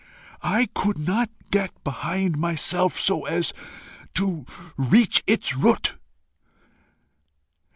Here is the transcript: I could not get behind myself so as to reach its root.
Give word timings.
I 0.41 0.65
could 0.73 0.97
not 0.97 1.29
get 1.51 1.83
behind 1.83 2.35
myself 2.35 2.99
so 2.99 3.27
as 3.27 3.53
to 4.15 4.47
reach 4.75 5.21
its 5.27 5.55
root. 5.55 5.95